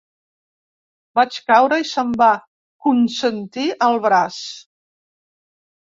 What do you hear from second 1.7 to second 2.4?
i se'm va